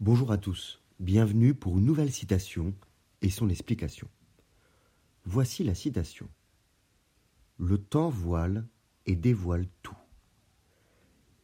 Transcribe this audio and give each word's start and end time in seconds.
Bonjour 0.00 0.30
à 0.30 0.38
tous, 0.38 0.80
bienvenue 1.00 1.54
pour 1.54 1.76
une 1.76 1.84
nouvelle 1.84 2.12
citation 2.12 2.72
et 3.20 3.30
son 3.30 3.48
explication. 3.48 4.08
Voici 5.24 5.64
la 5.64 5.74
citation. 5.74 6.28
Le 7.58 7.78
temps 7.78 8.08
voile 8.08 8.68
et 9.06 9.16
dévoile 9.16 9.66
tout. 9.82 9.98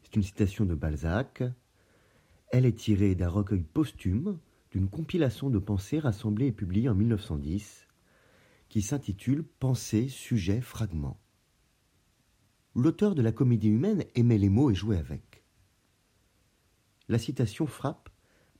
C'est 0.00 0.16
une 0.16 0.22
citation 0.22 0.64
de 0.64 0.74
Balzac. 0.74 1.42
Elle 2.50 2.64
est 2.64 2.78
tirée 2.78 3.14
d'un 3.14 3.28
recueil 3.28 3.62
posthume 3.62 4.38
d'une 4.70 4.88
compilation 4.88 5.50
de 5.50 5.58
pensées 5.58 5.98
rassemblées 5.98 6.46
et 6.46 6.52
publiées 6.52 6.88
en 6.88 6.94
1910 6.94 7.86
qui 8.70 8.80
s'intitule 8.80 9.44
Pensées, 9.44 10.08
sujets, 10.08 10.62
fragments. 10.62 11.20
L'auteur 12.74 13.14
de 13.14 13.20
la 13.20 13.32
comédie 13.32 13.68
humaine 13.68 14.06
aimait 14.14 14.38
les 14.38 14.48
mots 14.48 14.70
et 14.70 14.74
jouait 14.74 14.96
avec. 14.96 15.44
La 17.08 17.18
citation 17.18 17.66
frappe 17.66 18.08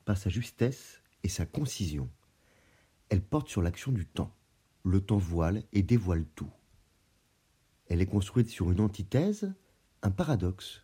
par 0.09 0.16
sa 0.16 0.30
justesse 0.30 1.02
et 1.22 1.29
sa 1.29 1.45
concision. 1.45 2.09
Elle 3.10 3.20
porte 3.20 3.51
sur 3.51 3.60
l'action 3.60 3.92
du 3.92 4.06
temps. 4.06 4.34
Le 4.83 5.02
temps 5.02 5.19
voile 5.19 5.64
et 5.74 5.83
dévoile 5.83 6.24
tout. 6.34 6.48
Elle 7.88 8.00
est 8.00 8.06
construite 8.06 8.48
sur 8.48 8.70
une 8.70 8.80
antithèse, 8.80 9.52
un 10.00 10.10
paradoxe. 10.10 10.83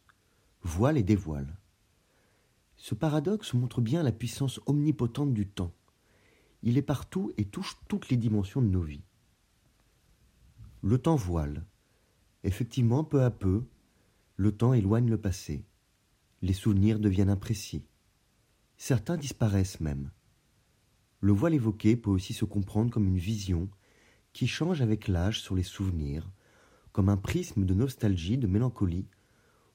Voile 0.61 0.99
et 0.99 1.03
dévoile. 1.03 1.57
Ce 2.77 2.95
paradoxe 2.95 3.55
montre 3.55 3.81
bien 3.81 4.03
la 4.03 4.13
puissance 4.13 4.61
omnipotente 4.67 5.33
du 5.33 5.49
temps. 5.49 5.73
Il 6.63 6.77
est 6.77 6.83
partout 6.83 7.33
et 7.39 7.47
touche 7.47 7.79
toutes 7.89 8.11
les 8.11 8.19
dimensions 8.19 8.61
de 8.61 8.69
nos 8.69 8.83
vies. 8.83 9.07
Le 10.83 10.99
temps 10.99 11.17
voile. 11.17 11.65
Effectivement, 12.43 13.05
peu 13.05 13.23
à 13.23 13.31
peu, 13.31 13.65
le 14.37 14.53
temps 14.53 14.75
éloigne 14.75 15.09
le 15.09 15.19
passé. 15.19 15.65
Les 16.43 16.53
souvenirs 16.53 16.99
deviennent 16.99 17.31
imprécis. 17.31 17.87
Certains 18.87 19.17
disparaissent 19.17 19.81
même. 19.81 20.11
Le 21.21 21.33
voile 21.33 21.55
évoqué 21.55 21.97
peut 21.97 22.11
aussi 22.11 22.35
se 22.35 22.45
comprendre 22.45 22.91
comme 22.91 23.07
une 23.07 23.17
vision 23.17 23.71
qui 24.35 24.47
change 24.47 24.83
avec 24.83 25.09
l'âge 25.09 25.41
sur 25.41 25.55
les 25.55 25.63
souvenirs, 25.63 26.31
comme 26.93 27.09
un 27.09 27.17
prisme 27.17 27.65
de 27.65 27.73
nostalgie, 27.73 28.37
de 28.37 28.47
mélancolie 28.47 29.07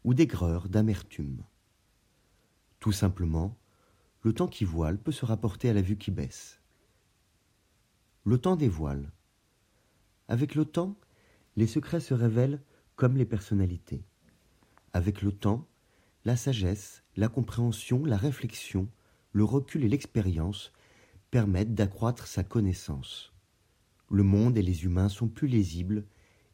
ou 0.03 0.13
d'aigreur, 0.13 0.69
d'amertume. 0.69 1.43
Tout 2.79 2.91
simplement, 2.91 3.57
le 4.21 4.31
temps 4.31 4.47
qui 4.47 4.63
voile 4.63 4.99
peut 4.99 5.11
se 5.11 5.25
rapporter 5.25 5.71
à 5.71 5.73
la 5.73 5.81
vue 5.81 5.97
qui 5.97 6.11
baisse. 6.11 6.61
Le 8.25 8.37
temps 8.37 8.57
dévoile. 8.57 9.11
Avec 10.27 10.53
le 10.53 10.65
temps, 10.65 10.95
les 11.55 11.65
secrets 11.65 11.99
se 11.99 12.13
révèlent 12.13 12.61
comme 12.95 13.17
les 13.17 13.25
personnalités. 13.25 14.05
Avec 14.93 15.23
le 15.23 15.31
temps, 15.31 15.67
la 16.25 16.37
sagesse, 16.37 17.01
la 17.15 17.27
compréhension, 17.27 18.05
la 18.05 18.15
réflexion 18.15 18.87
le 19.31 19.43
recul 19.43 19.83
et 19.83 19.89
l'expérience 19.89 20.71
permettent 21.31 21.75
d'accroître 21.75 22.27
sa 22.27 22.43
connaissance. 22.43 23.33
Le 24.09 24.23
monde 24.23 24.57
et 24.57 24.61
les 24.61 24.85
humains 24.85 25.09
sont 25.09 25.27
plus 25.27 25.47
lisibles 25.47 26.05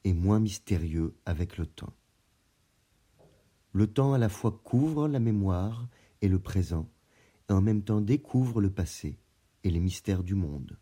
et 0.03 0.13
moins 0.13 0.39
mystérieux 0.39 1.15
avec 1.25 1.57
le 1.57 1.65
temps. 1.65 1.93
Le 3.71 3.87
temps 3.87 4.13
à 4.13 4.17
la 4.17 4.29
fois 4.29 4.51
couvre 4.63 5.07
la 5.07 5.19
mémoire 5.19 5.87
et 6.21 6.27
le 6.27 6.39
présent, 6.39 6.89
et 7.49 7.53
en 7.53 7.61
même 7.61 7.83
temps 7.83 8.01
découvre 8.01 8.61
le 8.61 8.69
passé 8.69 9.17
et 9.63 9.69
les 9.69 9.79
mystères 9.79 10.23
du 10.23 10.35
monde. 10.35 10.77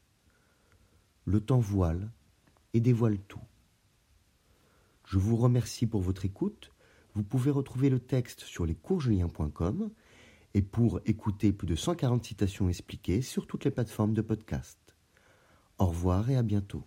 Le 1.25 1.39
temps 1.39 1.59
voile 1.59 2.11
et 2.73 2.79
dévoile 2.79 3.19
tout. 3.19 3.41
Je 5.05 5.17
vous 5.17 5.35
remercie 5.35 5.85
pour 5.85 6.01
votre 6.01 6.25
écoute. 6.25 6.71
Vous 7.13 7.23
pouvez 7.23 7.51
retrouver 7.51 7.89
le 7.89 7.99
texte 7.99 8.41
sur 8.41 8.65
lescoursjulien.com 8.65 9.91
et 10.53 10.61
pour 10.61 10.99
écouter 11.05 11.51
plus 11.51 11.67
de 11.67 11.75
140 11.75 12.23
citations 12.23 12.69
expliquées 12.69 13.21
sur 13.21 13.47
toutes 13.47 13.65
les 13.65 13.71
plateformes 13.71 14.13
de 14.13 14.21
podcast. 14.21 14.77
Au 15.79 15.87
revoir 15.87 16.29
et 16.29 16.35
à 16.35 16.43
bientôt. 16.43 16.83